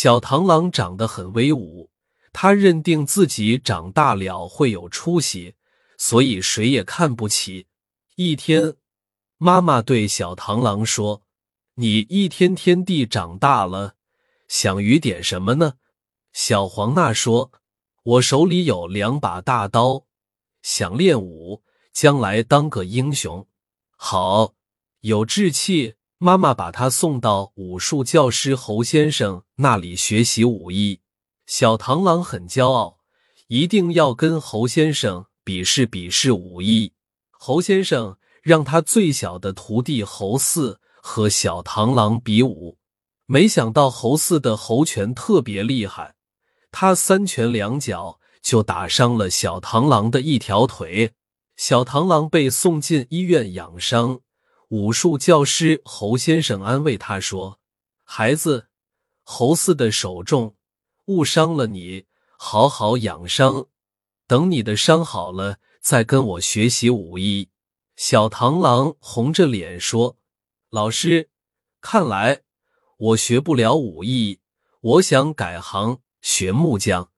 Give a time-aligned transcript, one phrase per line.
[0.00, 1.90] 小螳螂长得很威武，
[2.32, 5.56] 他认定自己长大了会有出息，
[5.96, 7.66] 所以谁也看不起。
[8.14, 8.76] 一天，
[9.38, 11.22] 妈妈对小螳螂说
[11.74, 13.96] ：“你一天天地长大了，
[14.46, 15.72] 想与点什么呢？”
[16.32, 17.50] 小黄娜说
[18.04, 20.04] ：“我手里有两把大刀，
[20.62, 23.48] 想练武，将来当个英雄。”
[23.98, 24.54] 好，
[25.00, 25.96] 有志气。
[26.20, 31.00] 妈妈把他送到武术教师侯先生那里学习武艺。
[31.46, 32.98] 小螳螂很骄傲，
[33.46, 36.92] 一定要跟侯先生比试比试武艺。
[37.30, 42.78] 侯先生让他最小的徒弟侯四和小螳螂比武，
[43.26, 46.16] 没想到侯四的猴拳特别厉害，
[46.72, 51.12] 他三拳两脚就打伤了小螳螂的一条腿。
[51.56, 54.20] 小螳螂被送进医院养伤。
[54.68, 57.58] 武术教师侯先生安慰他说
[58.04, 58.68] ：“孩子，
[59.22, 60.56] 侯四的手重，
[61.06, 62.04] 误伤了你，
[62.36, 63.66] 好好养伤，
[64.26, 67.48] 等你的伤好了，再跟我学习武艺。”
[67.96, 70.18] 小螳螂红着脸说
[70.68, 71.30] ：“老师，
[71.80, 72.42] 看来
[72.98, 74.40] 我学不了武艺，
[74.80, 77.10] 我想改行学木匠。”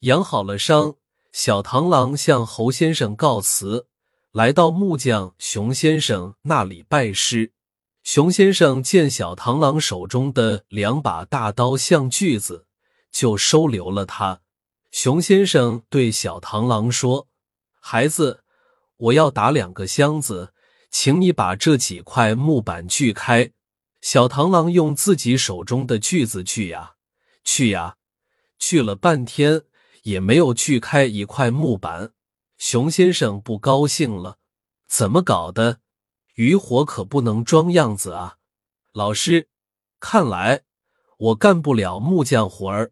[0.00, 0.96] 养好了伤，
[1.32, 3.88] 小螳螂向侯先生告辞。
[4.32, 7.54] 来到木匠熊先生那里拜师，
[8.02, 12.66] 熊先生见小螳螂手中的两把大刀像锯子，
[13.10, 14.42] 就收留了他。
[14.90, 17.26] 熊先生对小螳螂说
[17.80, 18.44] ：“孩子，
[18.98, 20.52] 我要打两个箱子，
[20.90, 23.50] 请你把这几块木板锯开。”
[24.02, 26.96] 小螳螂用自己手中的锯子锯呀
[27.42, 27.96] 锯呀，
[28.58, 29.62] 锯了半天
[30.02, 32.12] 也没有锯开一块木板。
[32.58, 34.38] 熊先生不高兴了，
[34.88, 35.78] 怎么搞的？
[36.34, 38.38] 渔火可不能装样子啊！
[38.92, 39.48] 老师，
[40.00, 40.62] 看来
[41.18, 42.90] 我干不了木匠活儿。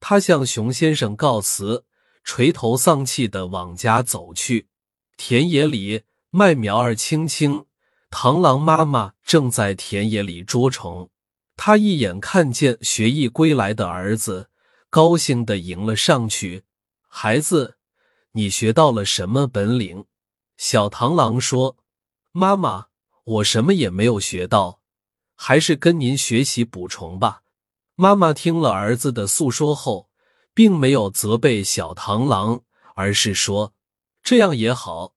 [0.00, 1.84] 他向熊先生告辞，
[2.24, 4.68] 垂头丧气的往家走去。
[5.16, 7.64] 田野里，麦苗儿青青，
[8.10, 11.10] 螳螂妈妈正在田野里捉虫。
[11.56, 14.50] 他一眼看见学艺归来的儿子，
[14.90, 16.64] 高兴的迎了上去
[17.06, 17.75] ：“孩子。”
[18.36, 20.04] 你学到了什么本领？
[20.58, 21.78] 小螳螂说
[22.32, 22.88] ：“妈妈，
[23.24, 24.82] 我什么也没有学到，
[25.34, 27.44] 还是跟您学习捕虫吧。”
[27.96, 30.10] 妈妈听了儿子的诉说后，
[30.52, 32.60] 并没有责备小螳螂，
[32.94, 33.72] 而是说
[34.22, 35.14] ：“这样也好，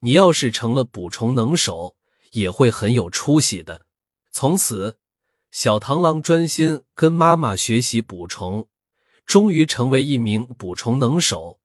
[0.00, 1.94] 你要是成了捕虫能手，
[2.32, 3.86] 也会很有出息的。”
[4.34, 4.98] 从此，
[5.52, 8.66] 小螳螂专心跟妈妈学习捕虫，
[9.24, 11.60] 终于成为一名捕虫能手。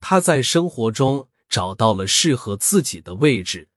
[0.00, 3.69] 他在生活中找到了适合自己的位置。